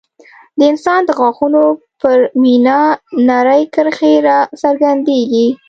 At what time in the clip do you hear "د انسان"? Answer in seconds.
0.57-0.99